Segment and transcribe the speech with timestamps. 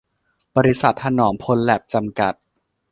[0.55, 2.33] บริษัท ถนอมพลแลบ จำกัด